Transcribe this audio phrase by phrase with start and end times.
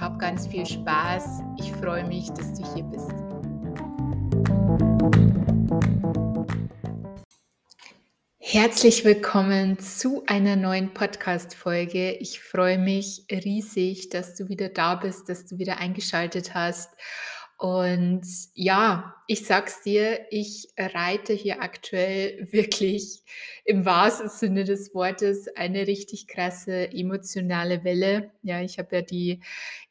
[0.00, 1.42] Hab ganz viel Spaß.
[1.58, 3.10] Ich freue mich, dass du hier bist.
[8.38, 12.12] Herzlich willkommen zu einer neuen Podcast-Folge.
[12.12, 16.90] Ich freue mich riesig, dass du wieder da bist, dass du wieder eingeschaltet hast.
[17.64, 23.22] Und ja, ich sag's dir, ich reite hier aktuell wirklich
[23.64, 28.32] im wahrsten Sinne des Wortes eine richtig krasse emotionale Welle.
[28.42, 29.40] Ja, ich habe ja die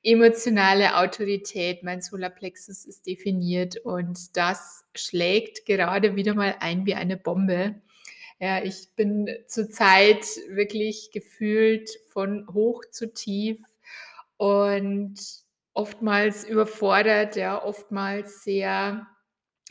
[0.03, 7.17] emotionale Autorität, mein Solarplexus ist definiert und das schlägt gerade wieder mal ein wie eine
[7.17, 7.81] Bombe.
[8.39, 13.57] Ja, ich bin zurzeit wirklich gefühlt von hoch zu tief
[14.37, 15.42] und
[15.73, 19.07] oftmals überfordert, ja, oftmals sehr,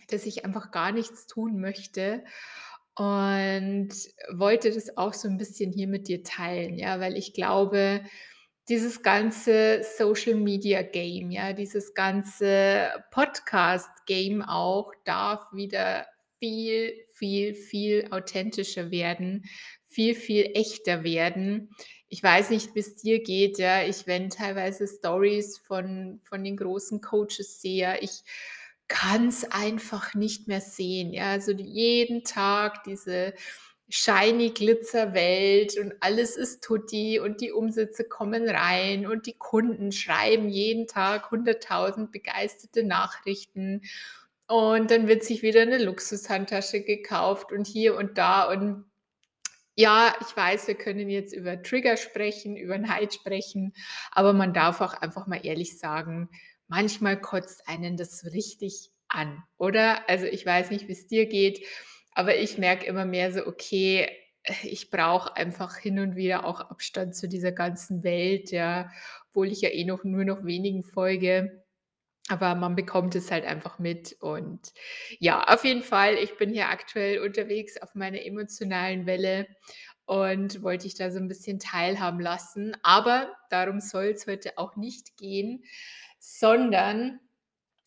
[0.08, 2.25] dass ich einfach gar nichts tun möchte
[2.95, 3.91] und
[4.34, 8.03] wollte das auch so ein bisschen hier mit dir teilen, ja, weil ich glaube,
[8.69, 16.07] dieses ganze Social Media Game, ja, dieses ganze Podcast Game auch darf wieder
[16.39, 19.45] viel, viel, viel authentischer werden,
[19.92, 21.70] viel, viel echter werden.
[22.08, 23.83] Ich weiß nicht, wie es dir geht, ja.
[23.83, 28.23] Ich, wenn teilweise Stories von, von den großen Coaches sehe, ich
[28.89, 31.13] kann es einfach nicht mehr sehen.
[31.13, 33.35] Ja, also jeden Tag diese
[33.89, 40.48] shiny Glitzerwelt und alles ist tutti und die Umsätze kommen rein und die Kunden schreiben
[40.48, 43.83] jeden Tag 100.000 begeisterte Nachrichten
[44.53, 48.51] und dann wird sich wieder eine Luxushandtasche gekauft und hier und da.
[48.51, 48.85] Und
[49.77, 53.72] ja, ich weiß, wir können jetzt über Trigger sprechen, über Neid sprechen,
[54.10, 56.28] aber man darf auch einfach mal ehrlich sagen,
[56.68, 60.08] manchmal kotzt einen das richtig an, oder?
[60.08, 61.64] Also ich weiß nicht, wie es dir geht,
[62.12, 64.08] aber ich merke immer mehr so, okay,
[64.62, 68.90] ich brauche einfach hin und wieder auch Abstand zu dieser ganzen Welt, ja,
[69.28, 71.61] obwohl ich ja eh noch nur noch wenigen folge.
[72.32, 74.72] Aber man bekommt es halt einfach mit und
[75.18, 79.46] ja, auf jeden Fall, ich bin hier aktuell unterwegs auf meiner emotionalen Welle
[80.06, 82.74] und wollte dich da so ein bisschen teilhaben lassen.
[82.82, 85.62] Aber darum soll es heute auch nicht gehen,
[86.18, 87.20] sondern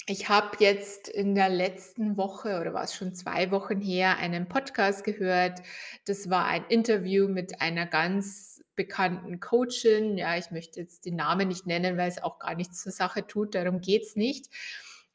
[0.06, 4.48] ich habe jetzt in der letzten Woche oder war es schon zwei Wochen her einen
[4.48, 5.64] Podcast gehört.
[6.06, 10.18] Das war ein Interview mit einer ganz bekannten Coachin.
[10.18, 13.26] Ja, ich möchte jetzt den Namen nicht nennen, weil es auch gar nichts zur Sache
[13.26, 13.56] tut.
[13.56, 14.48] Darum geht es nicht.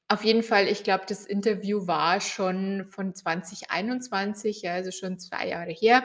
[0.08, 5.48] Auf jeden Fall, ich glaube, das Interview war schon von 2021, ja, also schon zwei
[5.48, 6.02] Jahre her.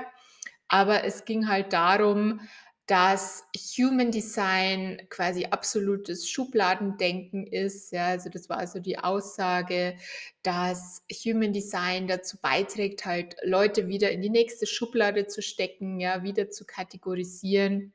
[0.67, 2.41] Aber es ging halt darum,
[2.87, 3.43] dass
[3.77, 7.91] Human Design quasi absolutes Schubladendenken ist.
[7.91, 9.97] Ja, also das war also die Aussage,
[10.43, 16.21] dass Human Design dazu beiträgt, halt Leute wieder in die nächste Schublade zu stecken, ja,
[16.23, 17.93] wieder zu kategorisieren.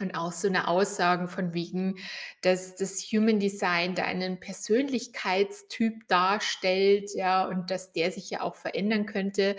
[0.00, 1.98] Und auch so eine Aussage von wegen,
[2.42, 9.06] dass das Human Design deinen Persönlichkeitstyp darstellt, ja, und dass der sich ja auch verändern
[9.06, 9.54] könnte.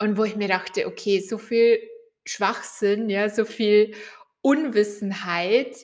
[0.00, 1.78] Und wo ich mir dachte, okay, so viel
[2.24, 3.94] Schwachsinn, ja, so viel
[4.40, 5.76] Unwissenheit,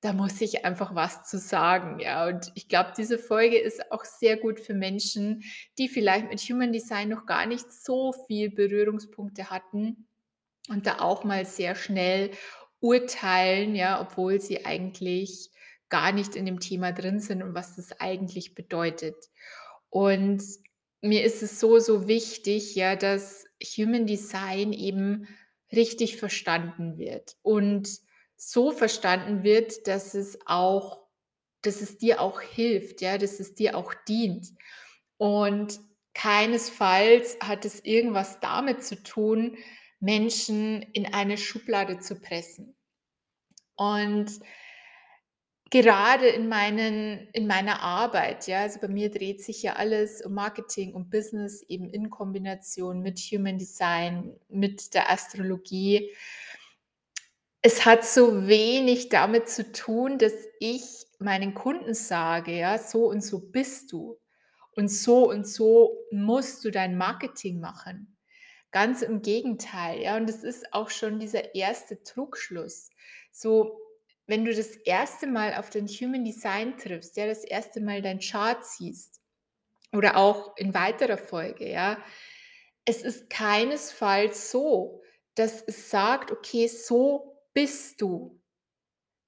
[0.00, 2.26] da muss ich einfach was zu sagen, ja.
[2.26, 5.42] Und ich glaube, diese Folge ist auch sehr gut für Menschen,
[5.78, 10.08] die vielleicht mit Human Design noch gar nicht so viel Berührungspunkte hatten
[10.68, 12.30] und da auch mal sehr schnell
[12.80, 15.50] urteilen, ja, obwohl sie eigentlich
[15.90, 19.16] gar nicht in dem Thema drin sind und was das eigentlich bedeutet.
[19.90, 20.42] Und
[21.02, 23.44] mir ist es so, so wichtig, ja, dass
[23.76, 25.26] Human Design eben
[25.72, 27.88] richtig verstanden wird und
[28.36, 31.00] so verstanden wird, dass es auch
[31.62, 34.48] dass es dir auch hilft, ja, dass es dir auch dient.
[35.16, 35.80] Und
[36.14, 39.56] keinesfalls hat es irgendwas damit zu tun,
[40.00, 42.74] Menschen in eine Schublade zu pressen.
[43.76, 44.40] Und
[45.72, 50.34] Gerade in meinen in meiner Arbeit, ja, also bei mir dreht sich ja alles um
[50.34, 56.10] Marketing und Business eben in Kombination mit Human Design, mit der Astrologie.
[57.62, 60.82] Es hat so wenig damit zu tun, dass ich
[61.18, 64.18] meinen Kunden sage, ja: „So und so bist du
[64.72, 68.16] und so und so musst du dein Marketing machen.“
[68.72, 72.90] Ganz im Gegenteil, ja, und das ist auch schon dieser erste Trugschluss.
[73.32, 73.80] So,
[74.30, 78.20] wenn du das erste Mal auf dein Human Design triffst, ja, das erste Mal dein
[78.20, 79.20] Chart siehst
[79.92, 82.02] oder auch in weiterer Folge, ja,
[82.84, 85.02] es ist keinesfalls so,
[85.36, 88.40] dass es sagt: „Okay, so bist du“,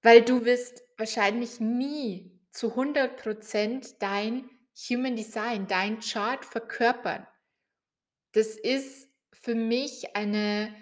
[0.02, 4.50] weil du wirst wahrscheinlich nie zu 100% dein
[4.90, 7.26] Human Design, dein Chart verkörpern.
[8.32, 10.74] Das ist für mich eine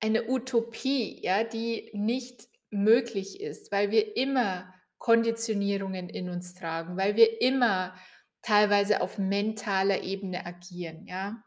[0.00, 7.16] eine Utopie, ja, die nicht möglich ist, weil wir immer Konditionierungen in uns tragen, weil
[7.16, 7.94] wir immer
[8.42, 11.42] teilweise auf mentaler Ebene agieren, ja?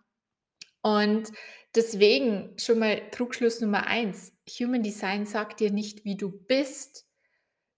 [0.82, 1.32] Und
[1.76, 7.06] deswegen schon mal Trugschluss Nummer eins: Human Design sagt dir nicht, wie du bist,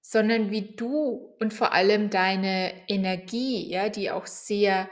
[0.01, 4.89] sondern wie du und vor allem deine Energie, ja, die auch sehr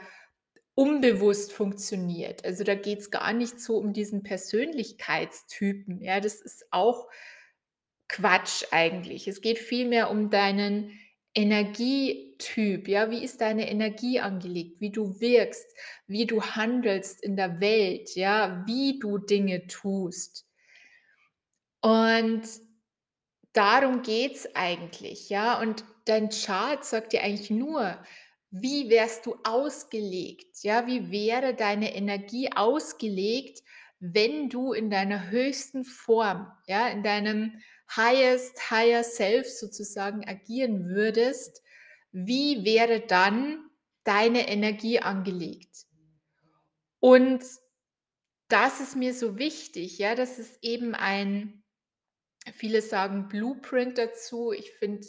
[0.76, 2.46] unbewusst funktioniert.
[2.46, 7.08] Also, da geht's gar nicht so um diesen Persönlichkeitstypen, ja, das ist auch
[8.10, 9.28] Quatsch eigentlich.
[9.28, 11.00] Es geht vielmehr um deinen
[11.34, 13.12] Energietyp, ja?
[13.12, 14.82] Wie ist deine Energie angelegt?
[14.82, 15.66] Wie du wirkst,
[16.08, 18.64] wie du handelst in der Welt, ja?
[18.66, 20.46] Wie du Dinge tust.
[21.82, 22.42] Und
[23.54, 25.62] darum geht's eigentlich, ja?
[25.62, 27.98] Und dein Chart sagt dir eigentlich nur,
[28.52, 30.88] wie wärst du ausgelegt, ja?
[30.88, 33.62] Wie wäre deine Energie ausgelegt,
[34.00, 37.62] wenn du in deiner höchsten Form, ja, in deinem
[37.96, 41.62] highest higher self sozusagen agieren würdest,
[42.12, 43.70] wie wäre dann
[44.04, 45.86] deine Energie angelegt?
[47.00, 47.44] Und
[48.48, 51.64] das ist mir so wichtig, ja, das ist eben ein
[52.54, 54.52] viele sagen Blueprint dazu.
[54.52, 55.06] Ich finde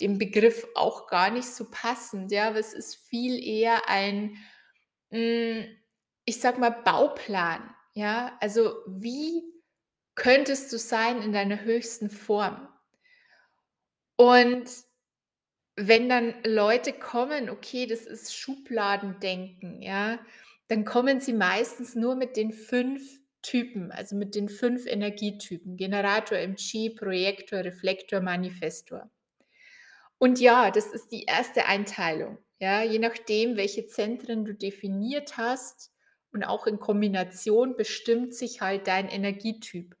[0.00, 4.36] den Begriff auch gar nicht so passend, ja, aber es ist viel eher ein,
[5.10, 5.66] hm,
[6.24, 8.36] ich sage mal, Bauplan, ja?
[8.40, 9.42] Also, wie
[10.16, 12.68] könntest du sein in deiner höchsten Form?
[14.16, 14.64] Und
[15.76, 20.18] wenn dann Leute kommen, okay, das ist Schubladendenken, ja,
[20.68, 26.38] dann kommen sie meistens nur mit den 5 Typen, also mit den 5 Energietypen: Generator,
[26.38, 29.10] MG, Projektor, Reflektor, Manifestor.
[30.18, 32.82] Und ja, das ist die erste Einteilung, ja?
[32.82, 35.92] Je nachdem, welche Zentren du definiert hast
[36.32, 39.94] und auch in Kombination bestimmt sich halt dein Energietyp.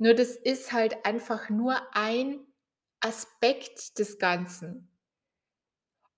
[0.00, 2.38] Nur das ist halt einfach nur ein
[3.00, 4.88] Aspekt des Ganzen.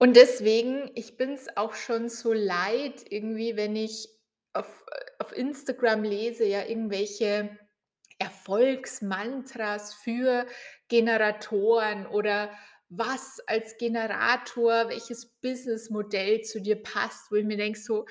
[0.02, 4.08] Und deswegen, ich bin es auch schon so leid irgendwie, wenn ich
[4.54, 4.82] auf
[5.18, 7.58] auf Instagram lese, ja, irgendwelche
[8.18, 10.46] Erfolgsmantras für
[10.88, 12.50] Generatoren oder
[12.88, 18.06] was als Generator welches Businessmodell zu dir passt, wo ich mir denke so: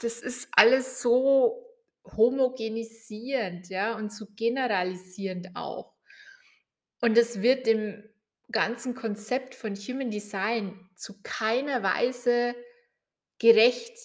[0.00, 1.71] „Das ist alles so
[2.04, 5.94] homogenisierend, ja, und so generalisierend auch.“
[7.00, 8.02] Und das wird dem
[8.50, 12.54] ganzen Konzept von Human Design zu keiner Weise
[13.38, 13.98] gerecht,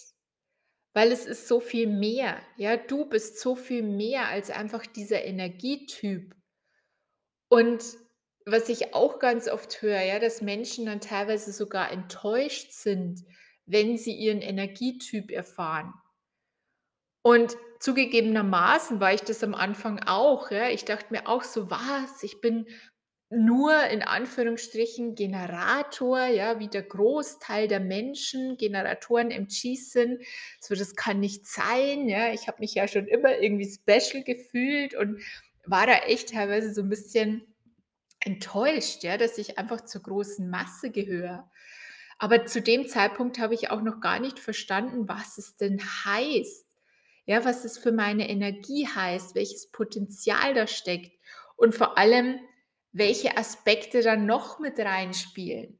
[0.94, 2.76] weil es ist so viel mehr, ja?
[2.76, 6.34] Du bist so viel mehr als einfach dieser Energietyp.
[7.48, 7.84] Und
[8.46, 13.22] was ich auch ganz oft höre, ja, dass Menschen dann teilweise sogar enttäuscht sind,
[13.66, 15.92] wenn sie ihren Energietyp erfahren.
[17.28, 20.70] Und zugegebenermaßen war ich das am Anfang auch, ja.
[20.70, 22.22] Ich dachte mir auch so: „Was?
[22.22, 22.66] Ich bin
[23.30, 30.22] nur in Anführungsstrichen Generator, ja, wie der Großteil der Menschen Generatoren MGs sind.
[30.60, 32.32] So, das kann nicht sein, ja.
[32.32, 35.20] Ich habe mich ja schon immer irgendwie special gefühlt und
[35.66, 37.42] war da echt teilweise so 'n bisschen
[38.20, 41.50] enttäuscht, ja, dass ich einfach zur großen Masse gehöre.
[42.18, 46.66] Aber zu dem Zeitpunkt habe ich auch noch gar nicht verstanden, was es denn heißt,
[47.28, 51.12] ja, was es für meine Energie heißt, welches Potenzial da steckt
[51.56, 52.40] und vor allem,
[52.92, 55.78] welche Aspekte da noch mit reinspielen.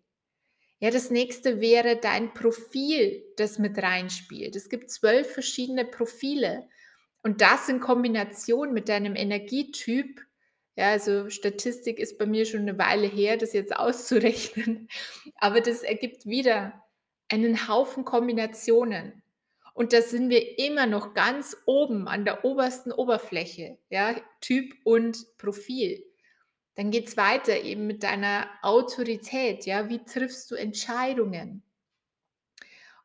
[0.78, 4.56] Ja, das Nächste wäre dein Profil, das mit reinspielt.
[4.56, 6.68] Es gibt 12 verschiedene Profile
[7.22, 10.20] und das in Kombination mit deinem Energietyp
[10.76, 14.88] ja, also Statistik ist bei mir schon 'ne Weile her, das jetzt auszurechnen,
[15.34, 16.84] aber das ergibt wieder
[17.28, 19.22] einen Haufen Kombinationen.
[19.78, 25.24] Und da sind wir immer noch ganz oben an der obersten Oberfläche, ja, Typ und
[25.38, 26.04] Profil.
[26.74, 29.88] Dann geht es weiter eben mit deiner Autorität, ja?
[29.88, 31.62] Wie triffst du Entscheidungen?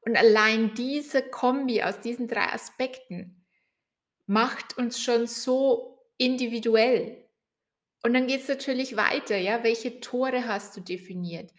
[0.01, 3.45] Und allein diese Kombi aus diesen drei Aspekten
[4.25, 7.23] macht uns schon so individuell.
[8.01, 9.63] Und dann geht es natürlich weiter, ja?
[9.63, 11.51] Welche Tore hast du definiert?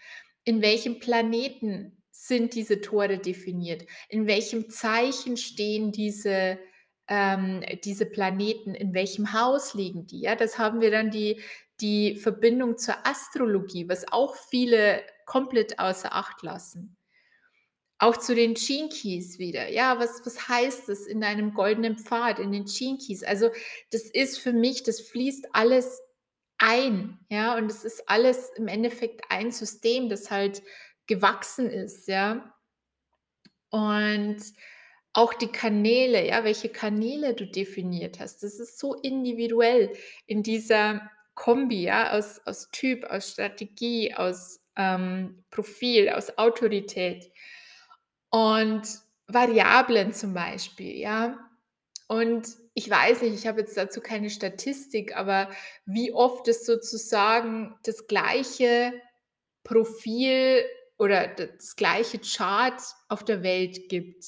[0.42, 3.84] In welchem Planeten sind diese Tore definiert?
[4.08, 6.60] In welchem Zeichen stehen diese,
[7.08, 8.74] ähm, diese Planeten?
[8.74, 10.20] In welchem Haus liegen die?
[10.20, 11.40] Ja, das haben wir dann die,
[11.80, 16.96] die Verbindung zur Astrologie, was auch viele komplett außer Acht lassen.
[17.98, 19.68] Auch zu den Keys wieder.
[19.70, 23.24] Ja, was, was heißt das in einem goldenen Pfad, in den Keys?
[23.24, 23.50] Also,
[23.90, 26.00] das ist für mich, das fließt alles
[26.58, 30.62] ein, ja, und es ist alles im Endeffekt ein System, das halt
[31.06, 32.54] gewachsen ist, ja.
[33.70, 34.38] Und
[35.12, 39.92] auch die Kanäle, ja, welche Kanäle du definiert hast, das ist so individuell
[40.26, 47.30] in dieser Kombi, ja, aus, aus Typ, aus Strategie, aus ähm, Profil, aus Autorität
[48.30, 48.82] und
[49.26, 51.38] Variablen zum Beispiel, ja.
[52.08, 55.48] Und ich weiß nicht, ich habe jetzt dazu keine Statistik, aber
[55.86, 58.92] wie oft es sozusagen das gleiche
[59.62, 60.64] Profil
[61.04, 64.24] oder das gleiche Chart auf der Welt gibt.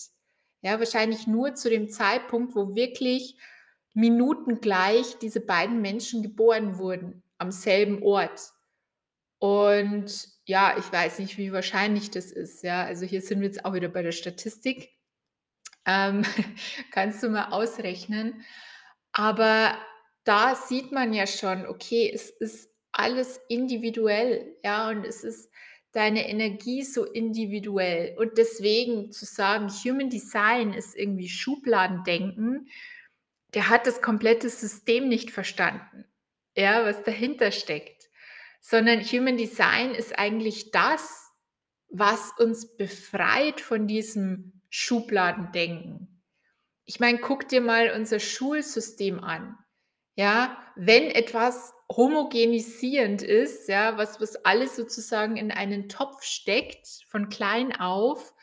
[0.61, 3.37] Ja, wahrscheinlich nur zu dem Zeitpunkt, wo wirklich
[3.95, 8.52] minutengleich diese beiden Menschen geboren wurden, am selben Ort.
[9.38, 12.62] Und ja, ich weiß nicht, wie wahrscheinlich das ist.
[12.62, 14.90] Ja, also hier sind wir jetzt auch wieder bei der Statistik.
[15.87, 16.25] Ähm,
[16.90, 18.45] kannst du mal ausrechnen.
[19.12, 19.75] Aber
[20.25, 25.50] da sieht man ja schon, okay, es ist alles individuell, ja, und es ist
[25.97, 28.15] deine Energie so individuell.
[28.19, 32.69] Und deswegen zu sagen, Human Design ist irgendwie Schubladendenken,
[33.55, 36.05] der hat das komplette System nicht verstanden,
[36.55, 38.11] ja, was dahinter steckt.
[38.61, 41.31] Sondern Human Design ist eigentlich das,
[41.88, 46.23] was uns befreit von diesem Schubladendenken.
[46.85, 49.57] Ich meine, guck dir mal unser Schulsystem an.
[50.15, 57.28] Ja, wenn etwas homogenisierend ist, ja, was, was alles sozusagen in einen Topf steckt, von
[57.28, 58.35] klein auf,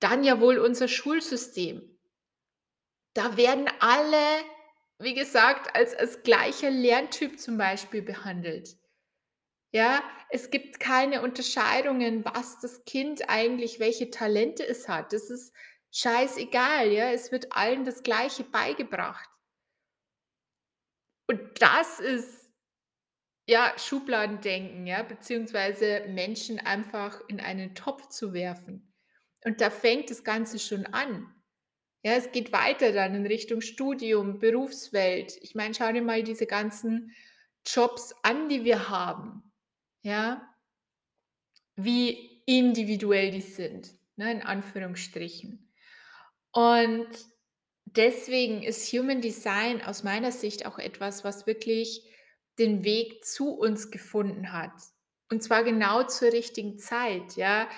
[0.00, 1.98] dann ja wohl unser Schulsystem.
[3.14, 4.44] Da werden alle,
[4.98, 8.76] wie gesagt, als, als gleicher Lerntyp zum Beispiel behandelt.
[9.72, 15.12] Ja, es gibt keine Unterscheidungen, was das Kind eigentlich welche Talente es hat.
[15.12, 15.52] Das ist
[15.90, 17.10] scheißegal, ja?
[17.10, 19.28] Es wird allen das Gleiche beigebracht.
[21.26, 22.47] Und das ist,
[23.48, 28.92] ja, Schubladendenken, ja, beziehungsweise Menschen einfach in einen Topf zu werfen.
[29.42, 31.34] Und da fängt das Ganze schon an.
[32.02, 35.34] Ja, es geht weiter dann in Richtung Studium, Berufswelt.
[35.40, 37.14] Ich meine, schau dir mal diese ganzen
[37.64, 39.42] Jobs an, die wir haben.
[40.02, 40.46] Ja,
[41.74, 45.72] wie individuell die sind, ne, in Anführungsstrichen.
[46.52, 47.08] Und
[47.86, 52.07] deswegen ist Human Design aus meiner Sicht auch etwas, was wirklich
[52.58, 54.72] den Weg zu uns gefunden hat.
[55.30, 57.68] Und zwar genau zur richtigen Zeit, ja,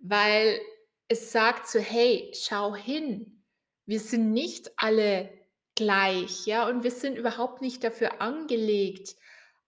[0.00, 0.60] weil
[1.08, 3.44] es sagt so, hey, schau hin,
[3.86, 5.28] wir sind nicht alle
[5.74, 9.16] gleich, ja, und wir sind überhaupt nicht dafür angelegt,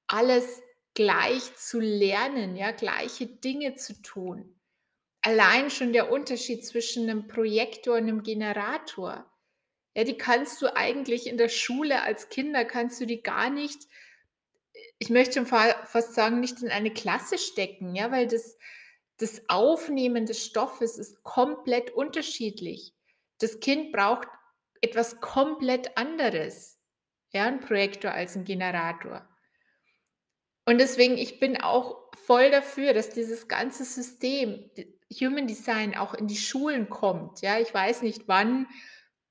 [0.07, 0.63] alles
[0.95, 4.61] gleich zu lernen, ja, gleiche Dinge zu tun.
[5.23, 9.29] Allein schon der Unterschied zwischen einem Projektor und einem Generator.
[9.95, 13.89] Ja, die kannst du eigentlich in der Schule als Kinder kannst du die gar nicht,
[15.03, 18.57] ich möchte schon fast sagen, nicht in eine Klasse stecken, ja, weil das,
[19.17, 22.95] das Aufnehmen des Stoffes ist komplett unterschiedlich.
[23.41, 24.29] Das Kind braucht
[24.81, 26.79] etwas komplett anderes,
[27.33, 29.29] ja, ein Projektor als ein Generator.
[30.67, 34.71] Und deswegen, ich bin auch voll dafür, dass dieses ganze System,
[35.21, 37.41] Human Design, auch in die Schulen kommt.
[37.41, 38.69] Ja, ich weiß nicht, wann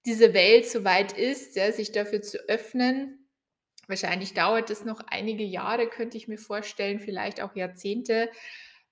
[0.05, 3.20] diese Welt so weit ist, ja, sich dafür zu öffnen.
[3.91, 8.31] Wahrscheinlich dauert es noch einige Jahre, könnte ich mir vorstellen, vielleicht auch Jahrzehnte.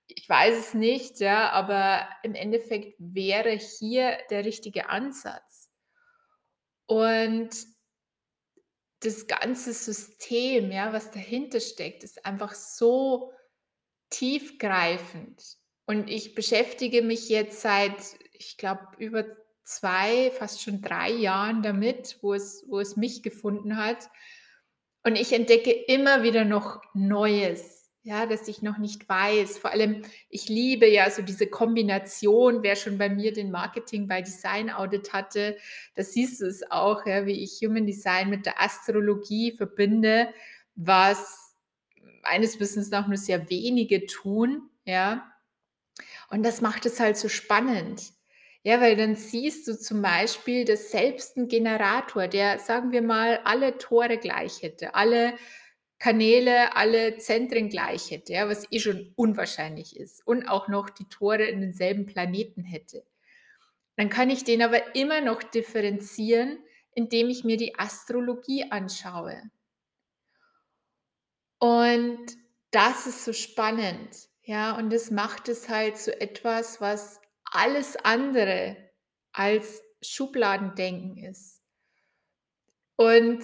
[0.08, 5.70] Ich weiß es nicht, ja, aber im Endeffekt wäre hier der richtige Ansatz.
[6.84, 7.48] Und
[9.00, 13.32] das ganze System, ja, was dahinter steckt, ist einfach so
[14.10, 15.42] tiefgreifend.
[15.86, 17.96] Und ich beschäftige mich jetzt seit,
[18.34, 19.24] ich glaube, über
[19.64, 24.10] zwei, fast schon drei Jahren damit, wo es, wo es mich gefunden hat.
[25.02, 29.58] Und ich entdecke immer wieder noch Neues ja, dass ich noch nicht weiß.
[29.58, 34.22] Vor allem, ich liebe ja so diese Kombination, wer schon bei mir den Marketing bei
[34.22, 35.56] Design Audit hatte,
[35.94, 40.32] da siehst du es auch, ja, wie ich Human Design mit der Astrologie verbinde,
[40.76, 41.54] was
[42.22, 45.30] meines Wissens nach nur sehr wenige tun, ja.
[46.30, 48.12] Und das macht es halt so spannend.
[48.64, 53.40] Ja, weil dann siehst du zum Beispiel, dass selbst ein Generator, der, sagen wir mal,
[53.44, 55.34] alle Tore gleich hätte, alle
[55.98, 61.08] Kanäle, alle Zentren gleich hätte, ja, was eh schon unwahrscheinlich ist und auch noch die
[61.08, 63.04] Tore in denselben Planeten hätte.
[63.96, 66.58] Dann kann ich den aber immer noch differenzieren,
[66.94, 69.42] indem ich mir die Astrologie anschaue.
[71.58, 72.18] Und
[72.70, 77.19] das ist so spannend, ja, und das macht es halt so etwas, was
[77.50, 78.76] alles andere
[79.32, 81.60] als Schubladendenken ist.
[82.96, 83.42] Und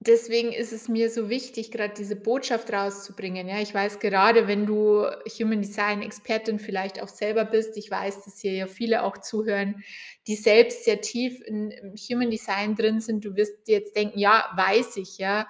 [0.00, 3.48] deswegen ist es mir so wichtig, gerade diese Botschaft rauszubringen.
[3.48, 5.06] Ja, ich weiß gerade, wenn du
[5.38, 9.82] Human Design Expertin vielleicht auch selber bist, ich weiß, dass hier ja viele auch zuhören,
[10.26, 11.72] die selbst sehr tief in,
[12.10, 13.24] Human Design drin sind.
[13.24, 15.48] Du wirst jetzt denken, ja, weiß ich, ja.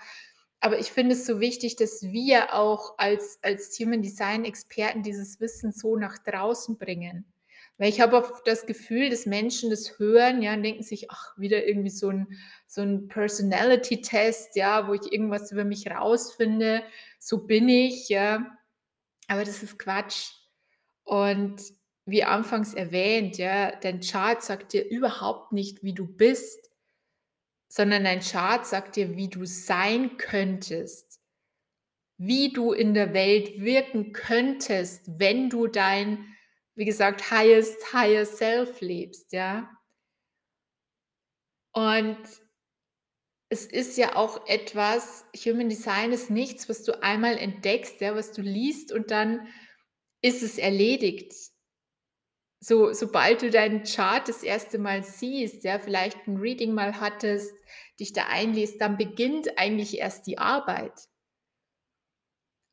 [0.61, 5.41] Aber ich finde es so wichtig, dass wir auch als, als Human Design Experten dieses
[5.41, 7.28] Wissen so nach draußen bringen.
[7.79, 11.39] Weil ich habe auch das Gefühl, dass Menschen das hören, ja, und denken sich, ach,
[11.39, 12.27] wieder irgendwie so ein,
[12.67, 16.83] so ein Personality-Test, ja, wo ich irgendwas über mich rausfinde,
[17.21, 18.45] so bin ich, ja.
[19.29, 20.31] Aber das ist Quatsch.
[21.05, 21.63] Und
[22.05, 26.71] wie anfangs erwähnt, ja, dein Chart sagt dir überhaupt nicht, wie du bist,
[27.69, 31.21] sondern dein Chart sagt dir, wie du sein könntest,
[32.17, 36.25] wie du in der Welt wirken könntest, wenn du dein
[36.79, 39.69] wie gesagt, highest, higher self lebst, ja.
[41.73, 42.19] Und
[43.51, 48.31] es ist ja auch etwas, Human Design ist nichts, was du einmal entdeckst, ja, was
[48.31, 49.49] du liest und dann
[50.23, 51.33] ist es erledigt.
[52.61, 57.53] So, sobald du deinen Chart das erste Mal siehst, ja, vielleicht ein Reading mal hattest,
[57.99, 60.93] dich da einliest, dann beginnt eigentlich erst die Arbeit.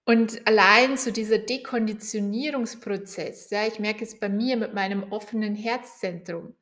[0.05, 6.55] Und allein so dieser Dekonditionierungsprozess, ja, ich merke es bei mir mit meinem offenen Herzzentrum.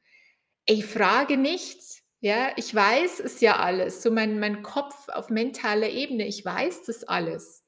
[0.65, 5.89] Ich frage nichts, ja, ich weiß es ja alles, so mein, mein Kopf auf mentaler
[5.89, 7.65] Ebene, ich weiß das alles,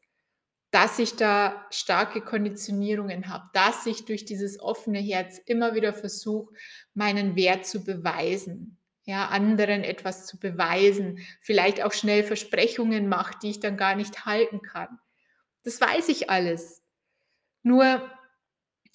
[0.71, 6.53] dass ich da starke Konditionierungen habe, dass ich durch dieses offene Herz immer wieder versuche,
[6.93, 13.49] meinen Wert zu beweisen, ja, anderen etwas zu beweisen, vielleicht auch schnell Versprechungen mache, die
[13.49, 14.99] ich dann gar nicht halten kann.
[15.65, 16.81] Das weiß ich alles.
[17.63, 18.09] Nur,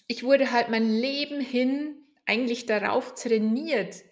[0.07, 4.03] ich wurde halt mein Leben hin eigentlich darauf trainiert,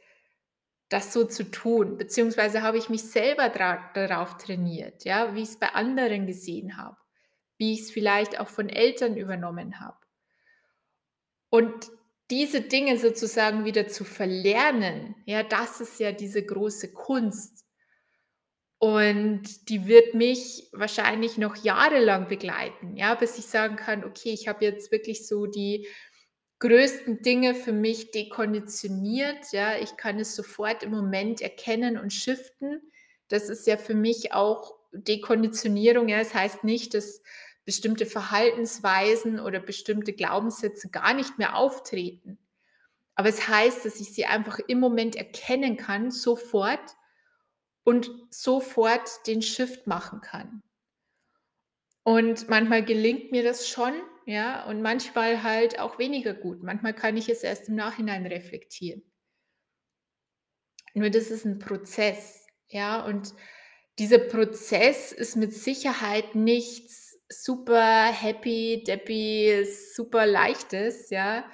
[0.88, 5.59] das so zu tun, beziehungsweise habe ich mich selber darauf trainiert, ja, wie ich es
[5.59, 6.97] bei anderen gesehen habe,
[7.59, 9.99] wie ich es vielleicht auch von Eltern übernommen habe.
[11.51, 11.90] Und
[12.31, 17.64] diese Dinge sozusagen wieder zu verlernen, ja, das ist ja diese große Kunst.
[18.78, 24.46] Und die wird mich wahrscheinlich noch jahrelang begleiten, ja, bis ich sagen kann, okay, ich
[24.46, 25.88] habe jetzt wirklich so die
[26.60, 29.76] größten Dinge für mich dekonditioniert, ja.
[29.78, 32.80] Ich kann es sofort im Moment erkennen und shiften.
[33.28, 36.18] Das ist ja für mich auch Dekonditionierung, ja.
[36.18, 37.22] Das heißt nicht, dass
[37.64, 42.38] bestimmte Verhaltensweisen oder bestimmte Glaubenssätze gar nicht mehr auftreten.
[43.16, 46.80] Aber es heißt, dass ich sie einfach im Moment erkennen kann, sofort
[47.88, 50.62] und sofort den Shift machen kann.
[52.03, 53.94] Und manchmal gelingt mir das schon,
[54.27, 56.62] ja, und manchmal halt auch weniger gut.
[56.62, 59.03] Manchmal kann ich es erst im Nachhinein reflektieren.
[60.92, 63.33] Nur das ist ein Prozess, ja, und
[63.98, 71.51] dieser Prozess ist mit Sicherheit nichts super happy, deppy, super leichtes, ja,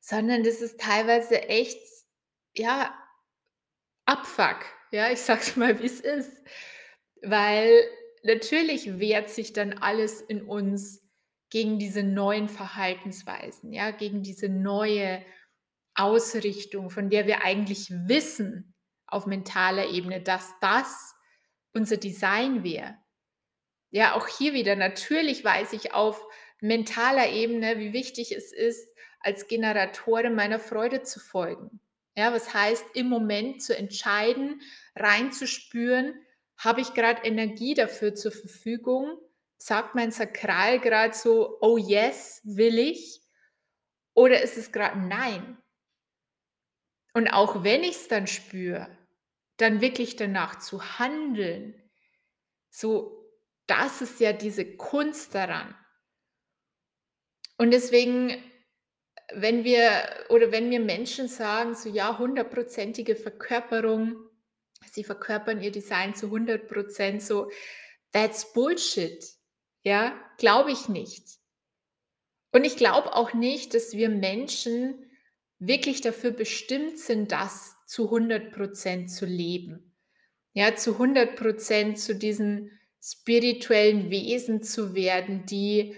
[0.00, 1.78] sondern das ist teilweise echt,
[2.56, 2.92] ja,
[4.04, 6.42] Abfuck, ja, ich sag's mal, wie es ist.
[7.22, 7.70] Weil
[8.22, 11.02] natürlich wehrt sich dann alles in uns
[11.50, 15.24] gegen diese neuen Verhaltensweisen, ja, gegen diese neue
[15.94, 18.74] Ausrichtung, von der wir eigentlich wissen
[19.06, 21.14] auf mentaler Ebene, dass das
[21.72, 22.96] unser Design wäre.
[23.90, 26.20] Ja, auch hier wieder, natürlich weiß ich auf
[26.60, 28.86] mentaler Ebene, wie wichtig es ist,
[29.20, 31.80] als Generatorin meiner Freude zu folgen.
[32.16, 34.62] Ja, was heißt im Moment zu entscheiden,
[34.94, 36.14] reinzuspüren,
[36.56, 39.18] habe ich gerade Energie dafür zur Verfügung?
[39.58, 43.20] Sagt mein Sakral gerade so, oh yes, will ich?
[44.14, 45.58] Oder ist es gerade nein?
[47.12, 48.88] Und auch wenn ich es dann spüre,
[49.58, 51.74] dann wirklich danach zu handeln,
[52.70, 53.30] so,
[53.66, 55.74] das ist ja diese Kunst daran.
[57.58, 58.42] Und deswegen
[59.34, 59.90] wenn wir
[60.28, 64.16] oder wenn mir Menschen sagen, so ja, hundertprozentige Verkörperung,
[64.90, 67.50] sie verkörpern ihr Design zu 100 Prozent, so
[68.12, 69.24] that's Bullshit.
[69.82, 71.24] Ja, glaube ich nicht.
[72.52, 75.10] Und ich glaube auch nicht, dass wir Menschen
[75.58, 79.94] wirklich dafür bestimmt sind, das zu 100% zu leben.
[80.52, 82.70] Ja, zu 100% zu diesen
[83.02, 85.96] spirituellen Wesen zu werden, die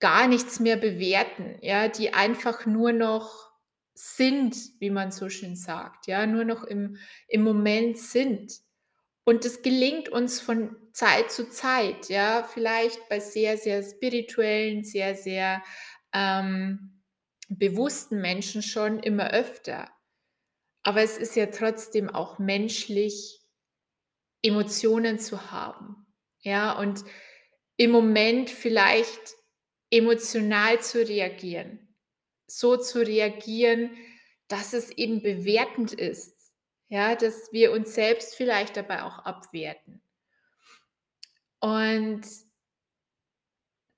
[0.00, 3.50] gar nichts mehr bewerten, ja, die einfach nur noch
[3.94, 6.96] sind, wie man so schön sagt, ja, nur noch im,
[7.28, 8.52] im Moment sind.
[9.24, 15.14] Und es gelingt uns von Zeit zu Zeit, ja, vielleicht bei sehr, sehr spirituellen, sehr,
[15.14, 15.62] sehr
[16.12, 17.02] ähm,
[17.48, 19.90] bewussten Menschen schon immer öfter.
[20.82, 23.40] Aber es ist ja trotzdem auch menschlich,
[24.42, 26.06] Emotionen zu haben.
[26.40, 27.02] Ja, und
[27.76, 29.34] im Moment vielleicht
[29.94, 31.78] emotional zu reagieren.
[32.46, 33.96] So zu reagieren,
[34.48, 36.34] dass es eben bewertend ist.
[36.88, 40.02] Ja, dass wir uns selbst vielleicht dabei auch abwerten.
[41.60, 42.22] Und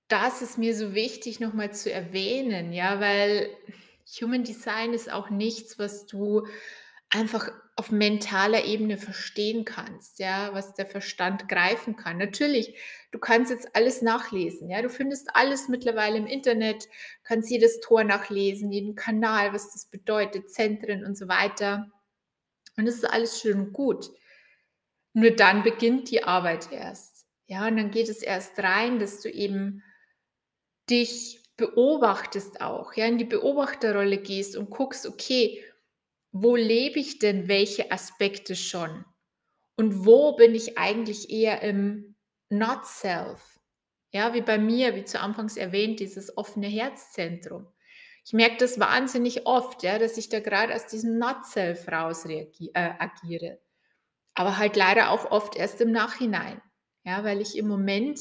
[0.09, 3.51] das ist mir so wichtig nochmal zu erwähnen, ja, weil
[4.21, 6.47] Human Design ist auch nichts, was du
[7.11, 12.17] einfach auf mentaler Ebene verstehen kannst, ja, was der Verstand greifen kann.
[12.17, 12.75] Natürlich,
[13.11, 16.89] du kannst jetzt alles nachlesen, ja, du findest alles mittlerweile im Internet,
[17.23, 21.91] kannst jedes Tor nachlesen, jeden Kanal, was das bedeutet, Zentren und so weiter.
[22.79, 24.11] Und das ist alles schön und gut.
[25.13, 27.27] Nur dann beginnt die Arbeit erst.
[27.47, 29.83] Ja, und dann geht es erst rein, dass du eben
[30.91, 35.63] dich beobachtest auch, ja, in die Beobachterrolle gehst und guckst, okay,
[36.43, 39.05] wo lebe ich denn welche Aspekte schon?
[39.77, 42.17] Und wo bin ich eigentlich eher im
[42.49, 43.61] Not Self?
[44.13, 47.67] Ja, wie bei mir, wie zu Anfangs erwähnt, dieses offene Herzzentrum.
[48.25, 52.25] Ich merke das wahnsinnig oft, ja, dass ich da gerade aus diesem Not Self raus
[52.25, 53.61] äh, agiere.
[54.35, 56.61] Aber halt leider auch oft erst im Nachhinein.
[57.05, 58.19] Ja, weil ich im Moment,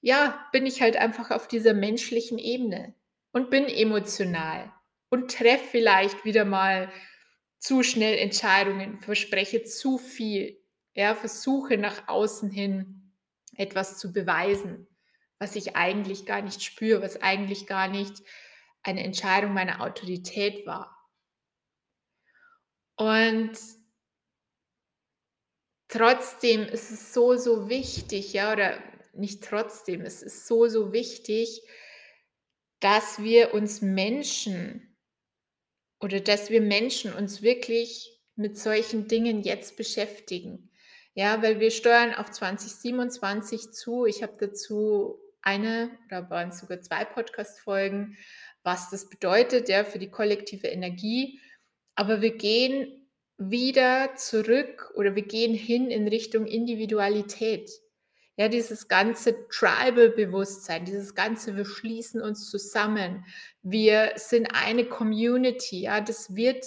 [0.00, 2.94] ja, bin ich halt einfach auf dieser menschlichen Ebene
[3.32, 4.72] und bin emotional
[5.10, 6.90] und treffe vielleicht wieder mal
[7.62, 10.60] zu schnell Entscheidungen, verspreche zu viel,
[10.94, 13.12] ja, versuche nach außen hin
[13.56, 14.88] etwas zu beweisen,
[15.38, 18.20] was ich eigentlich gar nicht spüre, was eigentlich gar nicht
[18.82, 21.08] eine Entscheidung meiner Autorität war.
[22.96, 23.56] Und
[25.86, 31.62] trotzdem ist es so, so wichtig, ja, oder nicht trotzdem, es ist so, so wichtig,
[32.80, 34.91] dass wir uns Menschen
[36.02, 40.70] oder dass wir Menschen uns wirklich mit solchen Dingen jetzt beschäftigen.
[41.14, 44.06] Ja, weil wir steuern auf 2027 zu.
[44.06, 48.16] Ich habe dazu eine oder waren sogar zwei Podcast-Folgen,
[48.62, 51.40] was das bedeutet, ja, für die kollektive Energie.
[51.94, 57.70] Aber wir gehen wieder zurück oder wir gehen hin in Richtung Individualität.
[58.42, 63.24] Ja, dieses ganze Tribal-Bewusstsein, dieses ganze, wir schließen uns zusammen,
[63.62, 66.66] wir sind eine Community, ja, das wird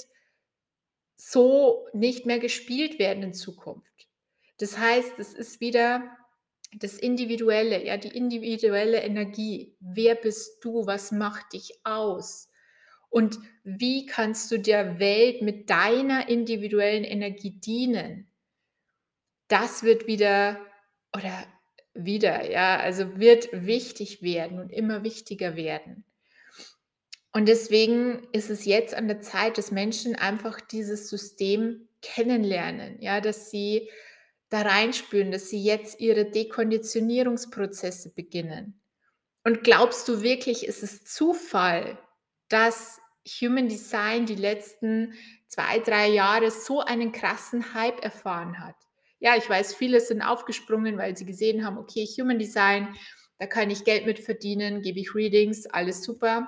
[1.18, 4.08] so nicht mehr gespielt werden in Zukunft.
[4.58, 6.16] Das heißt, es ist wieder
[6.72, 9.76] das Individuelle, ja, die individuelle Energie.
[9.82, 10.86] Wer bist du?
[10.88, 12.48] Was macht dich aus?
[13.10, 18.32] Und wie kannst du der Welt mit deiner individuellen Energie dienen?
[19.50, 20.58] Das wird wieder
[21.14, 21.46] oder
[21.96, 26.04] wieder, ja, also wird wichtig werden und immer wichtiger werden.
[27.32, 33.20] Und deswegen ist es jetzt an der Zeit, dass Menschen einfach dieses System kennenlernen, ja,
[33.20, 33.90] dass sie
[34.50, 38.80] da reinspüren, dass sie jetzt ihre Dekonditionierungsprozesse beginnen.
[39.44, 41.98] Und glaubst du wirklich, ist es Zufall,
[42.48, 43.00] dass
[43.42, 45.14] Human Design die letzten
[45.48, 48.76] zwei, drei Jahre so einen krassen Hype erfahren hat?
[49.26, 52.96] Ja, ich weiß, viele sind aufgesprungen, weil sie gesehen haben, okay, Human Design,
[53.40, 56.48] da kann ich Geld mit verdienen, gebe ich Readings, alles super.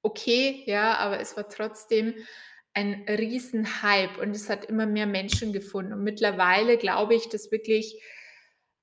[0.00, 2.14] Okay, ja, aber es war trotzdem
[2.74, 5.94] ein riesen Hype und es hat immer mehr Menschen gefunden.
[5.94, 8.00] Und mittlerweile glaube ich, dass wirklich,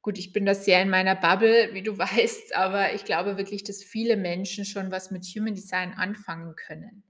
[0.02, 3.64] gut, ich bin da sehr in meiner Bubble, wie du weißt, aber ich glaube wirklich,
[3.64, 7.04] dass viele Menschen schon was mit Human Design anfangen können.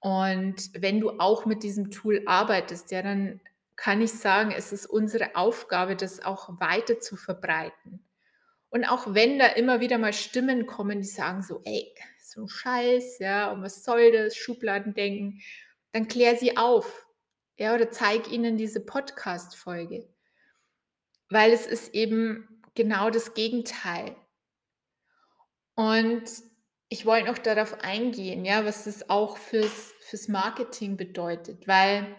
[0.00, 3.38] Und wenn du auch mit diesem Tool arbeitest, ja, dann
[3.76, 8.06] kann ich sagen, es ist unsere Aufgabe, das auch weiter zu verbreiten.
[8.70, 12.48] Und auch wenn da immer wieder mal Stimmen kommen, die sagen so, ey, so ein
[12.48, 15.40] Scheiß, ja, und was soll das, Schubladen denken,
[15.92, 17.06] dann klär sie auf,
[17.56, 20.08] ja, oder zeig ihnen diese Podcast-Folge.
[21.28, 24.16] Weil es ist eben genau das Gegenteil.
[25.74, 26.24] Und
[26.88, 32.16] ich wollte noch darauf eingehen, ja, was das auch fürs, fürs Marketing bedeutet, weil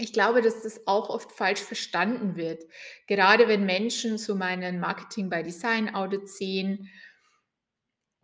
[0.00, 2.64] Ich glaube, dass das auch oft falsch verstanden wird.
[3.08, 6.88] Gerade wenn Menschen so meinen Marketing by Design Audit sehen.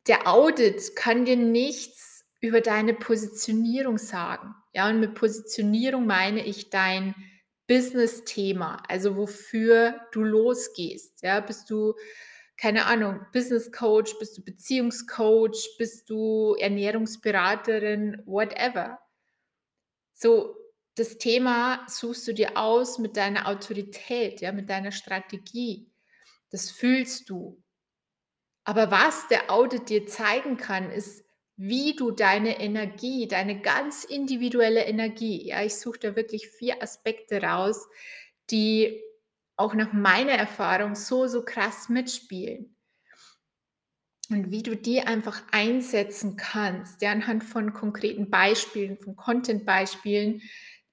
[0.06, 4.54] Der Audit kann dir nichts über deine Positionierung sagen.
[4.72, 7.14] Ja, und mit Positionierung meine ich dein
[7.66, 11.22] Business-Thema, also wofür du losgehst.
[11.22, 11.94] Ja, bist du,
[12.56, 19.00] keine Ahnung, Business Coach, bist du Beziehungscoach, bist du Ernährungsberaterin, whatever.
[20.12, 20.54] So,
[20.96, 25.90] das Thema suchst du dir aus mit deiner Autorität, ja, mit deiner Strategie.
[26.50, 27.62] Das fühlst du.
[28.64, 31.24] Aber was der Audit dir zeigen kann, ist,
[31.56, 37.42] wie du deine Energie, deine ganz individuelle Energie, ja, ich suche da wirklich vier Aspekte
[37.42, 37.86] raus,
[38.50, 39.00] die
[39.56, 42.74] auch nach meiner Erfahrung so, so krass mitspielen.
[44.30, 50.40] Und wie du die einfach einsetzen kannst, ja, anhand von konkreten Beispielen, von Content-Beispielen,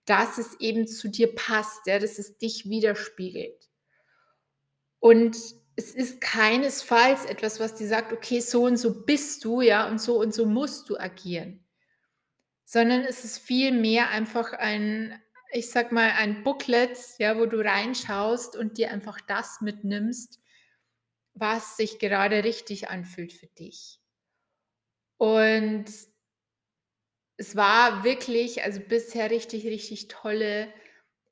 [0.06, 3.70] dass es eben zu dir passt, ja, dass es dich widerspiegelt.
[5.00, 5.38] Und
[5.76, 10.00] es ist keinesfalls etwas, was dir sagt, okay, so und so bist du, ja, und
[10.00, 11.66] so und so musst du agieren.
[12.66, 15.20] Sondern es ist vielmehr einfach ein,
[15.52, 20.40] ich sag mal, ein Booklet, ja, wo du reinschaust und dir einfach das mitnimmst,
[21.34, 24.00] was sich gerade richtig anfühlt für dich.
[25.18, 25.86] Und
[27.42, 30.72] es war wirklich, also bisher richtig, richtig tolle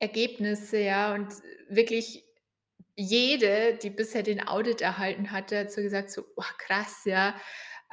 [0.00, 1.28] Ergebnisse, ja, und
[1.68, 2.24] wirklich
[2.96, 7.36] jede, die bisher den Audit erhalten hatte, hat so gesagt, so, oh, krass, ja,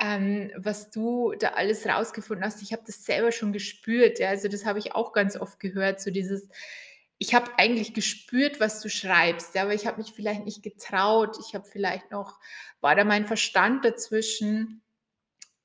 [0.01, 2.63] ähm, was du da alles rausgefunden hast.
[2.63, 6.01] Ich habe das selber schon gespürt, ja, also das habe ich auch ganz oft gehört,
[6.01, 6.49] so dieses,
[7.19, 11.37] ich habe eigentlich gespürt, was du schreibst, ja, aber ich habe mich vielleicht nicht getraut,
[11.47, 12.39] ich habe vielleicht noch,
[12.81, 14.81] war da mein Verstand dazwischen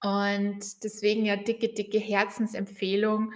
[0.02, 3.32] und deswegen ja dicke, dicke Herzensempfehlung.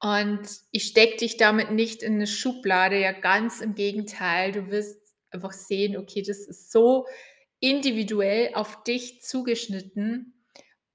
[0.00, 4.52] Und ich stecke dich damit nicht in eine Schublade, ja ganz im Gegenteil.
[4.52, 4.98] Du wirst
[5.30, 7.06] einfach sehen, okay, das ist so
[7.60, 10.34] individuell auf dich zugeschnitten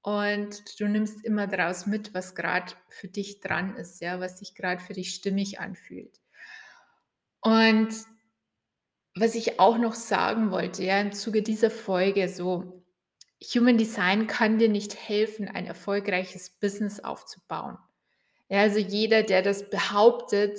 [0.02, 4.54] und du nimmst immer daraus mit, was gerade für dich dran ist, ja, was sich
[4.54, 6.20] gerade für dich stimmig anfühlt.
[7.40, 7.88] Und
[9.14, 12.83] was ich auch noch sagen wollte, ja, im Zuge dieser Folge, so
[13.54, 17.78] Human Design kann dir nicht helfen, ein erfolgreiches Business aufzubauen.
[18.48, 20.58] Ja, also jeder, der das behauptet,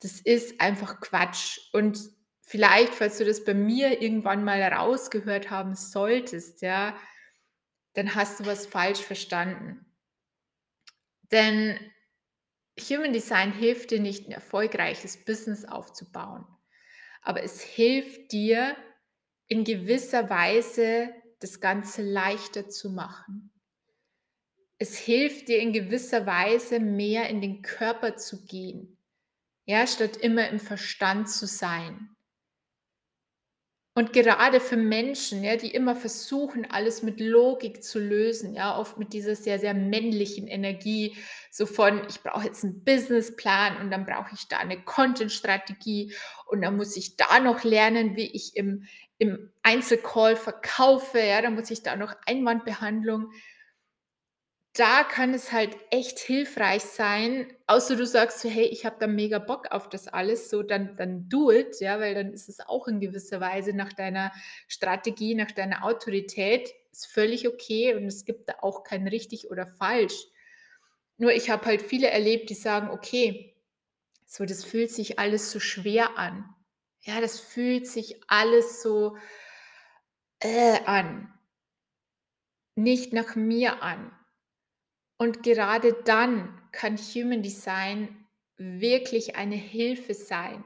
[0.00, 1.58] das ist einfach Quatsch.
[1.72, 1.98] Und
[2.42, 6.96] vielleicht, falls du das bei mir irgendwann mal rausgehört haben solltest, ja,
[7.94, 9.86] dann hast du was falsch verstanden.
[11.30, 11.78] Denn
[12.78, 16.46] Human Design hilft dir nicht, ein erfolgreiches Business aufzubauen,
[17.22, 18.76] aber es hilft dir
[19.48, 23.52] in gewisser Weise das Ganze leichter zu machen.
[24.78, 28.98] Es hilft dir in gewisser Weise mehr in den Körper zu gehen,
[29.64, 32.16] ja, statt immer im Verstand zu sein.
[33.98, 38.98] Und gerade für Menschen, ja, die immer versuchen, alles mit Logik zu lösen, ja, oft
[38.98, 41.16] mit dieser sehr, sehr männlichen Energie,
[41.50, 46.60] so von, ich brauche jetzt einen Businessplan und dann brauche ich da eine Content-Strategie und
[46.60, 48.84] dann muss ich da noch lernen, wie ich im,
[49.18, 53.30] im Einzelcall verkaufe, ja, dann muss ich da noch Einwandbehandlung
[54.74, 59.06] da kann es halt echt hilfreich sein, außer du sagst so: „Hey, ich habe da
[59.06, 62.60] mega Bock auf das alles“, so dann dann do it, ja, weil dann ist es
[62.60, 64.32] auch in gewisser Weise nach deiner
[64.68, 66.70] Strategie, nach deiner Autorität.
[66.92, 70.26] Ist völlig okay und es gibt da auch kein richtig oder falsch.
[71.18, 73.56] Nur ich habe halt viele erlebt, die sagen: „Okay,
[74.26, 76.55] so das fühlt sich alles so schwer an.
[77.06, 79.16] Ja, das fühlt sich alles so,
[80.40, 81.32] äh, an.
[82.74, 84.10] Nicht nach mir an.“
[85.18, 90.64] und gerade dann kann Human Design wirklich eine Hilfe sein.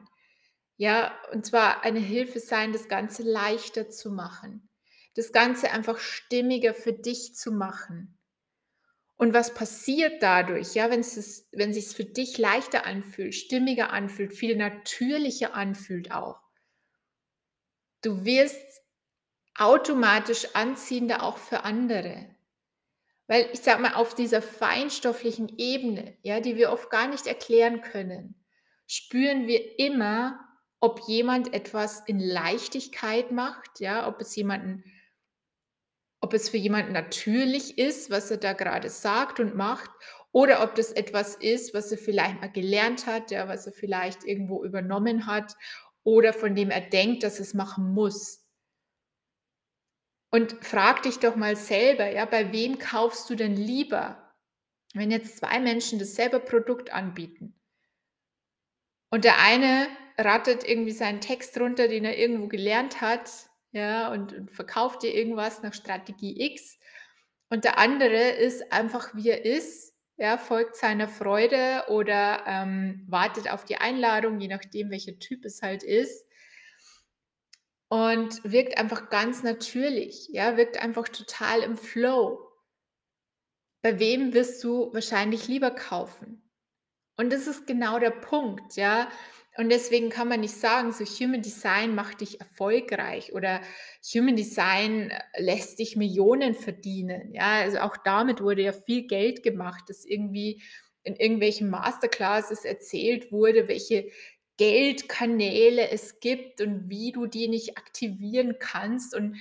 [0.77, 4.69] Ja, und zwar eine Hilfe sein, das Ganze leichter zu machen.
[5.15, 8.20] Das Ganze einfach stimmiger für dich zu machen.
[9.21, 14.33] Und was passiert dadurch, ja, wenn es wenn sich's für dich leichter anfühlt, stimmiger anfühlt,
[14.33, 16.41] viel natürlicher anfühlt auch.
[18.01, 18.81] Du wirst
[19.55, 22.35] automatisch anziehender auch für andere.
[23.27, 27.83] Weil ich sage mal, auf dieser feinstofflichen Ebene, ja, die wir oft gar nicht erklären
[27.83, 28.43] können,
[28.87, 30.41] spüren wir immer,
[30.81, 34.83] ob jemand etwas in Leichtigkeit macht, ja, ob es jemanden
[36.21, 39.91] ob es für jemanden natürlich ist, was er da gerade sagt und macht,
[40.33, 44.25] oder ob das etwas ist, was er vielleicht mal gelernt hat, ja, was er vielleicht
[44.25, 45.57] irgendwo übernommen hat
[46.05, 48.47] oder von dem er denkt, dass es machen muss.
[50.33, 54.33] Und frag dich doch mal selber, ja, bei wem kaufst du denn lieber?
[54.95, 57.61] Wenn jetzt zwei Menschen dasselbe Produkt anbieten
[59.11, 64.33] Und der eine rattert irgendwie seinen Text runter, den er irgendwo gelernt hat, ja, und,
[64.33, 66.79] und verkauft dir irgendwas nach Strategie X.
[67.49, 73.51] Und der andere ist einfach, wie er ist, ja, folgt seiner Freude oder ähm, wartet
[73.51, 76.27] auf die Einladung, je nachdem, welcher Typ es halt ist.
[77.89, 82.47] Und wirkt einfach ganz natürlich, ja, wirkt einfach total im Flow.
[83.83, 86.49] Bei wem wirst du wahrscheinlich lieber kaufen?
[87.17, 89.11] Und das ist genau der Punkt, ja.
[89.61, 93.61] Und deswegen kann man nicht sagen, so Human Design macht dich erfolgreich oder
[94.15, 97.35] Human Design äh, lässt dich Millionen verdienen.
[97.35, 100.63] Ja, also auch damit wurde ja viel Geld gemacht, dass irgendwie
[101.03, 104.11] in irgendwelchen Masterclasses erzählt wurde, welche
[104.57, 109.37] Geldkanäle es gibt und wie du die nicht aktivieren kannst und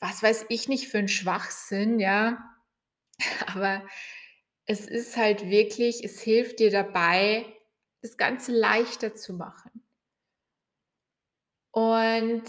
[0.00, 2.38] was weiß ich nicht für ein Schwachsinn, ja.
[3.46, 3.86] Aber
[4.64, 7.44] es ist halt wirklich es hilft dir dabei,
[8.02, 9.70] das Ganze leichter zu machen.
[11.72, 12.44] Und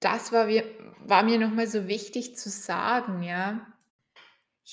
[0.00, 0.64] das war mir
[1.00, 3.66] war mir noch mal so wichtig zu sagen, ja.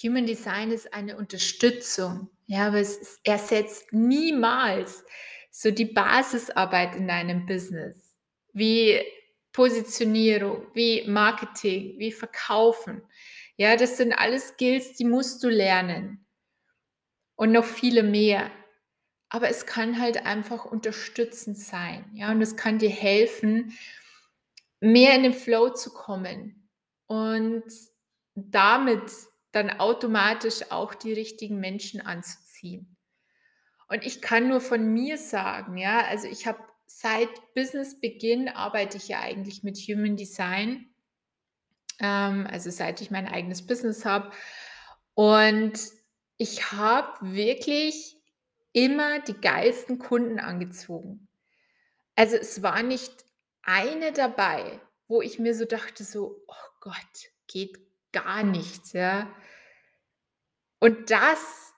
[0.03, 5.05] Human Design ist eine Unterstützung, ja, aber es es ersetzt niemals
[5.51, 8.17] so die Basisarbeit in deinem Business,
[8.51, 9.01] wie
[9.53, 13.03] Positionierung, wie Marketing, wie Verkaufen.
[13.55, 16.25] Ja, das sind alles Skills, die musst du lernen
[17.35, 18.51] und noch viele mehr.
[19.35, 23.77] Aber es kann halt einfach unterstützend sein, ja, und es kann dir helfen,
[24.79, 26.69] mehr in den Flow zu kommen
[27.07, 27.65] und
[28.35, 29.11] damit
[29.51, 32.95] dann automatisch auch die richtigen Menschen anzuziehen.
[33.89, 39.09] Und ich kann nur von mir sagen, ja, also ich habe seit Businessbeginn arbeite ich
[39.09, 40.95] ja eigentlich mit Human Design,
[41.99, 44.31] ähm, also seit ich mein eigenes Business habe.
[45.13, 45.77] Und
[46.37, 48.15] ich habe wirklich
[48.75, 51.29] immer die geilsten Kunden angezogen.
[52.15, 53.23] Also es war nicht
[53.61, 57.79] eine dabei, wo ich mir so dachte, so, oh Gott, geht
[58.11, 59.33] gar nichts, ja.
[60.79, 61.73] Und das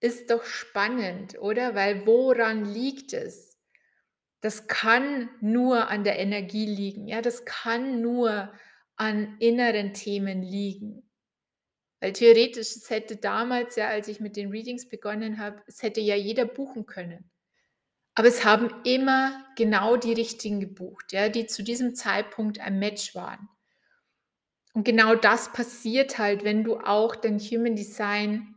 [0.00, 1.74] ist doch spannend, oder?
[1.74, 3.58] Weil woran liegt es?
[4.42, 8.52] Das kann nur an der Energie liegen, ja, das kann nur
[8.96, 11.08] an inneren Themen liegen.
[12.04, 16.02] Weil theoretisch, es hätte damals ja, als ich mit den Readings begonnen habe, es hätte
[16.02, 17.30] ja jeder buchen können.
[18.14, 23.14] Aber es haben immer genau die Richtigen gebucht, ja, die zu diesem Zeitpunkt ein Match
[23.14, 23.48] waren.
[24.74, 28.54] Und genau das passiert halt, wenn du auch dein Human Design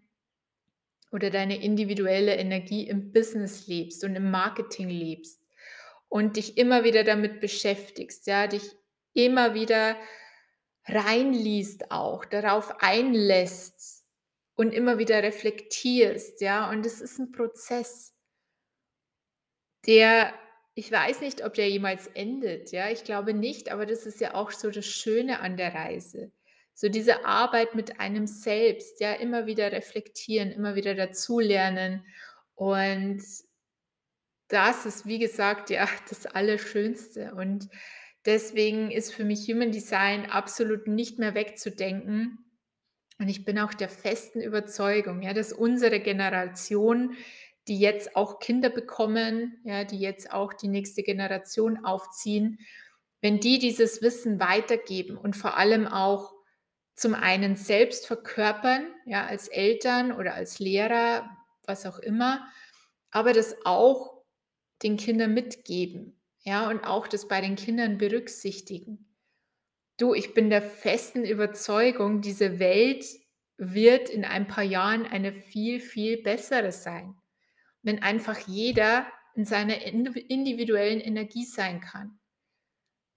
[1.14, 5.42] oder deine individuelle Energie im Business lebst und im Marketing lebst
[6.10, 8.76] und dich immer wieder damit beschäftigst, ja, dich
[9.14, 9.96] immer wieder
[10.88, 14.06] reinliest auch, darauf einlässt
[14.56, 18.14] und immer wieder reflektierst, ja, und es ist ein Prozess,
[19.86, 20.34] der
[20.78, 24.36] ich weiß nicht, ob der jemals endet, ja, ich glaube nicht, aber das ist ja
[24.36, 26.32] auch so das Schöne an der Reise.
[26.76, 32.06] So diese Arbeit mit einem selbst, ja, immer wieder reflektieren, immer wieder dazulernen.
[32.54, 33.24] Und
[34.50, 37.34] das ist, wie gesagt, ja, das Allerschönste.
[37.34, 37.70] Und
[38.26, 42.40] Deswegen ist für mich Human Design absolut nicht mehr wegzudenken.
[43.20, 47.16] Und ich bin auch der festen Überzeugung, ja, dass unsere Generation,
[47.68, 52.60] die jetzt auch Kinder bekommen, ja, die jetzt auch die nächste Generation aufziehen,
[53.22, 56.34] wenn die dieses Wissen weitergeben und vor allem auch
[56.96, 61.30] zum einen selbst verkörpern, ja, als Eltern oder als Lehrer,
[61.64, 62.48] was auch immer,
[63.12, 64.24] aber das auch
[64.84, 66.17] den Kindern mitgeben.
[66.48, 69.14] Ja, und auch das bei den Kindern berücksichtigen.
[69.98, 73.06] Du, ich bin der festen Überzeugung, diese Welt
[73.58, 77.16] wird in ein paar Jahren eine viel, viel bessere sein.
[77.82, 79.06] Wenn einfach jeder
[79.36, 82.18] in seiner individuellen Energie sein kann.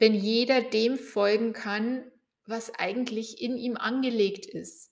[0.00, 2.10] Wenn jeder dem folgen kann,
[2.46, 4.90] was eigentlich in ihm angelegt ist.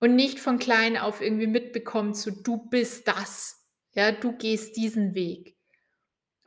[0.00, 3.66] Und nicht von klein auf irgendwie mitbekommt, so du bist das.
[3.94, 5.57] Ja, du gehst diesen Weg.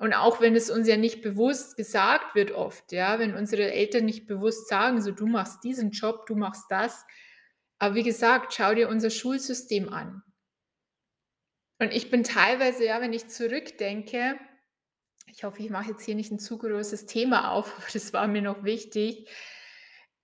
[0.02, 4.06] Und auch wenn es uns ja nicht bewusst gesagt wird oft, ja, wenn unsere Eltern
[4.06, 7.06] nicht bewusst sagen, so du machst diesen Job, du machst das.
[7.78, 10.24] Aber wie gesagt, schau dir unser Schulsystem an.
[11.78, 14.39] Und ich bin teilweise, ja, wenn ich zurückdenke,
[15.28, 18.28] ich hoffe, ich mache jetzt hier nicht ein zu großes Thema auf, aber das war
[18.28, 19.30] mir noch wichtig.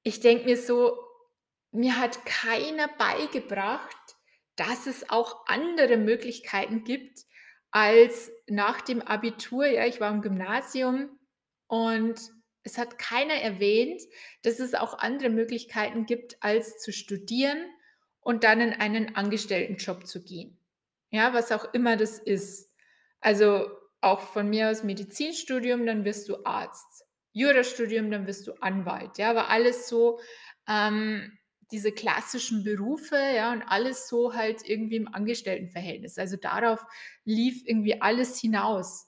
[0.02, 0.98] Ich denke mir so,
[1.70, 4.16] mir hat keiner beigebracht,
[4.56, 7.27] dass es auch andere Möglichkeiten gibt,
[7.72, 11.10] als nach dem Abitur, ja, ich war im Gymnasium
[11.68, 12.20] und
[12.64, 14.02] es hat keiner erwähnt,
[14.44, 17.60] dass es auch andere Möglichkeiten gibt, als zu studieren
[18.20, 20.60] und dann in einen Angestelltenjob zu gehen.
[21.10, 22.70] Ja, was auch immer das ist.
[23.22, 23.70] Also
[24.02, 27.06] auch von mir aus Medizinstudium, dann wirst du Arzt.
[27.32, 29.18] Jurastudium, dann wirst du Anwalt.
[29.18, 30.20] Ja, war alles so
[30.68, 31.37] ähm,
[31.72, 36.18] diese klassischen Berufe, ja, und alles so halt irgendwie im Angestelltenverhältnis.
[36.18, 36.86] Also darauf
[37.26, 39.08] lief irgendwie alles hinaus.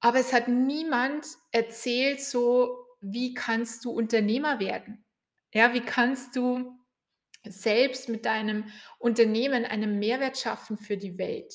[0.00, 5.04] Aber es hat niemand erzählt, so wie kannst du Unternehmer werden?
[5.52, 6.78] Ja, wie kannst du
[7.44, 8.64] selbst mit deinem
[8.98, 11.54] Unternehmen einen Mehrwert schaffen für die Welt?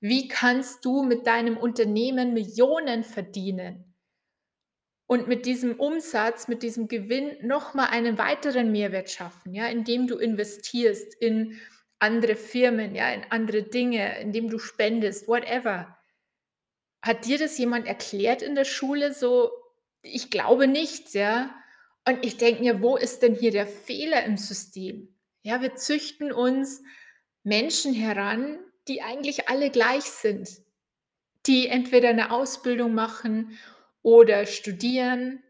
[0.00, 3.87] Wie kannst du mit deinem Unternehmen Millionen verdienen?
[5.08, 10.06] Und mit diesem Umsatz, mit diesem Gewinn noch mal einen weiteren Mehrwert schaffen, ja, indem
[10.06, 11.58] du investierst in
[11.98, 15.96] andere Firmen, ja, in andere Dinge, indem du spendest, whatever.
[17.00, 19.50] Hat dir das jemand erklärt in der Schule so?
[20.02, 21.54] Ich glaube nicht, ja.
[22.06, 25.16] Und ich denke mir, wo ist denn hier der Fehler im System?
[25.40, 26.82] Ja, wir züchten uns
[27.44, 30.50] Menschen heran, die eigentlich alle gleich sind,
[31.46, 33.58] die entweder eine Ausbildung machen
[34.08, 35.42] oder studieren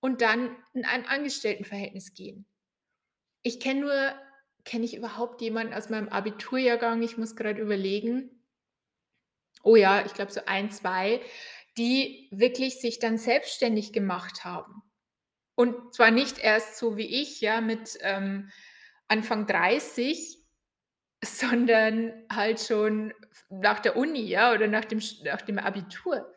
[0.00, 2.44] und dann in ein Angestelltenverhältnis gehen.
[3.42, 4.14] Ich kenne nur
[4.64, 7.02] kenne ich überhaupt jemanden aus meinem Abiturjahrgang?
[7.02, 8.44] Ich muss gerade überlegen.
[9.62, 11.20] Oh ja, ich glaube so ein, 2,
[11.78, 14.82] die wirklich sich dann selbstständig gemacht haben.
[15.54, 18.50] Und zwar nicht erst so wie ich, ja, mit, ähm,
[19.08, 20.36] Anfang 30,
[21.24, 23.14] sondern halt schon
[23.50, 26.32] nach der Uni, ja, oder nach dem nach dem Abitur.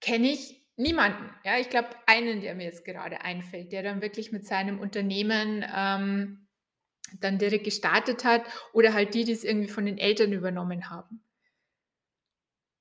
[0.00, 1.30] Kenne ich niemanden.
[1.44, 5.64] Ja, ich glaube, einen, der mir jetzt gerade einfällt, der dann wirklich mit seinem Unternehmen,
[5.74, 6.46] ähm,
[7.20, 11.22] dann direkt gestartet hat oder halt die, die es irgendwie von den Eltern übernommen haben.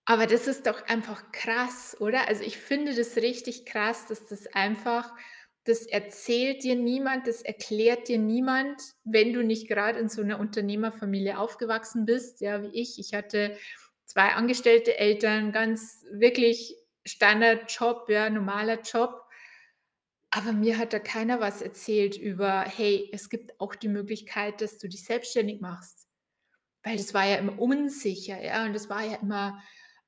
[0.05, 2.27] Aber das ist doch einfach krass, oder?
[2.29, 5.11] Also, ich finde das richtig krass, dass das einfach
[5.65, 10.39] das erzählt dir niemand, das erklärt dir niemand, wenn du nicht gerade in so einer
[10.39, 12.97] Unternehmerfamilie aufgewachsen bist, ja, wie ich.
[12.99, 13.57] Ich hatte
[14.05, 16.76] 2 angestellte Eltern, ganz wirklich
[17.07, 19.23] Standardjob, ja, normaler Job.
[20.31, 24.77] Aber mir hat da keiner was erzählt über: „Hey, es gibt auch die Möglichkeit, dass
[24.77, 26.07] du dich selbstständig machst.“
[26.83, 29.61] Weil das war ja immer unsicher, ja, und das war ja immer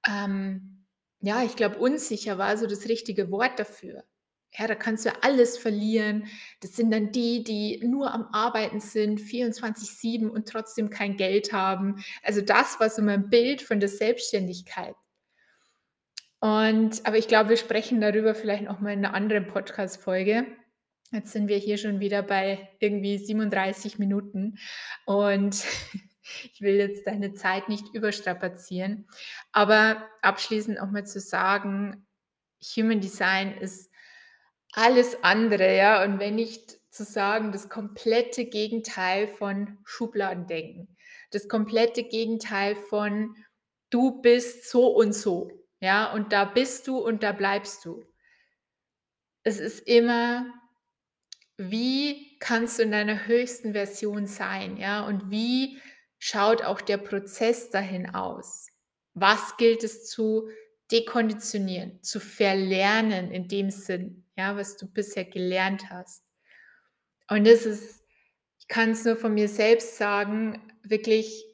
[0.07, 0.85] ähm,
[1.21, 4.05] ja, ich glaube, unsicher war so das richtige Wort dafür.
[4.53, 6.27] Ja, da kannst du alles verlieren.
[6.61, 12.03] Das sind dann die, die nur am Arbeiten sind, 24/7 und trotzdem kein Geld haben.
[12.23, 14.95] Also das war so mein Bild von der Selbstständigkeit.
[16.39, 20.47] Und aber ich glaube, wir sprechen darüber vielleicht noch mal in 'ner anderen Podcast-Folge.
[21.11, 24.57] Jetzt sind wir hier schon wieder bei irgendwie 37 Minuten
[25.05, 25.65] und
[26.53, 29.07] ich will jetzt deine Zeit nicht überstrapazieren.
[29.51, 32.05] Aber abschließend auch mal zu sagen,
[32.75, 33.89] Human Design ist
[34.73, 40.95] alles andere, ja, und wenn nicht zu sagen, das komplette Gegenteil von Schubladendenken.
[41.31, 43.35] Das komplette Gegenteil von
[43.89, 48.03] du bist so und so, ja, und da bist du und da bleibst du.
[49.43, 50.45] Es ist immer
[51.59, 55.05] wie kannst du in deiner höchsten Version sein, ja?
[55.05, 55.77] Und wie
[56.17, 58.67] schaut auch der Prozess dahin aus?
[59.13, 60.49] Was gilt es zu
[60.89, 66.23] dekonditionieren, zu verlernen in dem Sinn, ja, was du bisher gelernt hast?
[67.29, 68.05] Und das ist,
[68.59, 71.45] ich kann es nur von mir selbst sagen, wirklich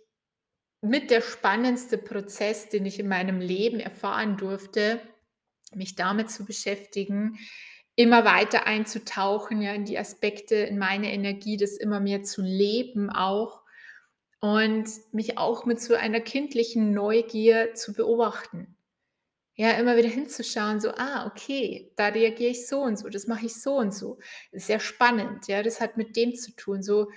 [0.81, 5.01] mit der spannendste Prozess, den ich in meinem Leben erfahren durfte,
[5.73, 7.37] mich damit zu beschäftigen,
[7.95, 13.09] immer weiter einzutauchen, ja, in die Aspekte, in meine Energie, das immer mehr zu leben
[13.09, 13.61] auch
[14.41, 18.75] und mich auch mit so einer kindlichen Neugier zu beobachten.
[19.57, 23.45] Ja, immer wieder hinzuschauen, so, ah, okay, da reagiere ich so und so, das mache
[23.45, 24.19] ich so und so.
[24.51, 26.83] Das ist sehr spannend, ja, das hat mit dem zu tun.
[26.83, 27.09] So,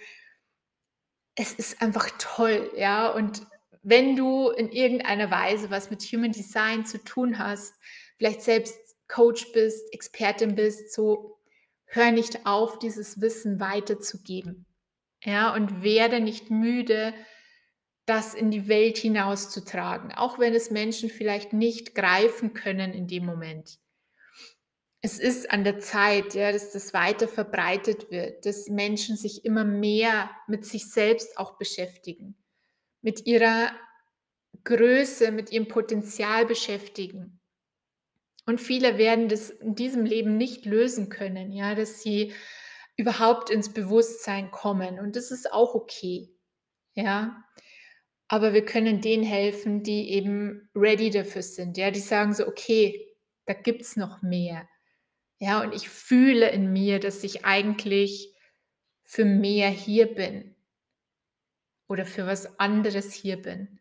[1.38, 3.10] es ist einfach toll, ja.
[3.10, 3.46] Und
[3.82, 7.74] wenn du in irgendeiner Weise was mit Human Design zu tun hast,
[8.16, 8.76] vielleicht selbst
[9.06, 11.38] Coach bist, Expertin bist, so
[11.86, 14.66] hör nicht auf, dieses Wissen weiterzugeben.
[15.22, 17.14] Ja, und werde nicht müde,
[18.04, 23.24] das in die Welt hinauszutragen, auch wenn es Menschen vielleicht nicht greifen können in dem
[23.24, 23.78] Moment.
[25.00, 29.64] Es ist an der Zeit, ja, dass das weiter verbreitet wird, dass Menschen sich immer
[29.64, 32.36] mehr mit sich selbst auch beschäftigen,
[33.00, 33.70] mit ihrer
[34.64, 37.40] Größe, mit ihrem Potenzial beschäftigen.
[38.44, 42.32] Und viele werden das in diesem Leben nicht lösen können, ja, dass sie
[42.96, 44.98] überhaupt ins Bewusstsein kommen.
[44.98, 46.34] Und das ist auch okay.
[46.94, 47.44] Ja.
[48.26, 51.78] Aber wir können denen helfen, die eben ready dafür sind.
[51.78, 53.06] Ja, die sagen so, okay,
[53.46, 54.68] da gibt es noch mehr.
[55.38, 58.34] Ja, und ich fühle in mir, dass ich eigentlich
[59.02, 60.56] für mehr hier bin
[61.86, 63.80] oder für was anderes hier bin.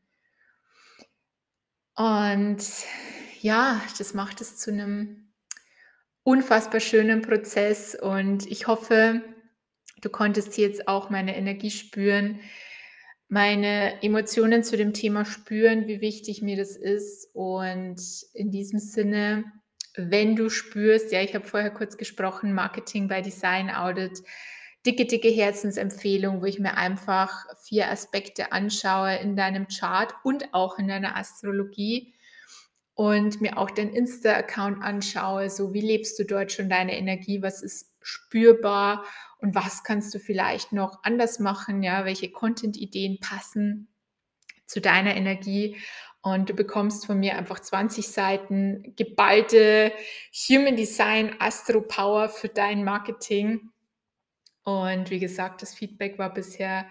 [1.95, 2.63] Und
[3.41, 5.33] ja, das macht es zu einem
[6.23, 9.23] unfassbar schönen Prozess und ich hoffe,
[10.01, 12.39] du konntest jetzt auch meine Energie spüren,
[13.29, 17.29] meine Emotionen zu dem Thema spüren, wie wichtig mir das ist.
[17.33, 18.01] Und
[18.33, 19.43] in diesem Sinne,
[19.97, 24.23] wenn du spürst, ja, ich habe vorher kurz gesprochen, Marketing by Design Audit,
[24.85, 30.79] dicke, dicke Herzensempfehlung, wo ich mir einfach vier Aspekte anschaue in deinem Chart und auch
[30.79, 32.13] in deiner Astrologie
[32.93, 37.61] und mir auch deinen Insta-Account anschaue, so wie lebst du dort schon deine Energie, was
[37.61, 39.03] ist spürbar?
[39.39, 43.87] Und was kannst du vielleicht noch anders machen, ja, welche Content-Ideen passen
[44.65, 45.77] zu deiner Energie
[46.33, 49.91] und du bekommst von mir einfach 20 Seiten geballte
[50.49, 53.69] Human Design Astro Power für dein Marketing.
[54.63, 56.85] Und wie gesagt, das Feedback war bisher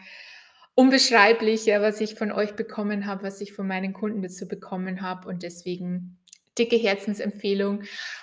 [0.75, 5.03] unbeschreiblich, ja, was ich von euch bekommen habe, was ich von meinen Kunden dazu bekommen
[5.03, 5.29] habe.
[5.29, 6.19] Und deswegen
[6.59, 7.83] dicke Herzensempfehlung.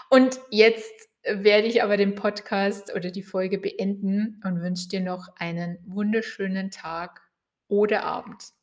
[0.10, 5.28] Und jetzt werde ich aber den Podcast oder die Folge beenden und wünsche dir noch
[5.36, 7.22] einen wunderschönen Tag
[7.68, 8.54] oder Abend.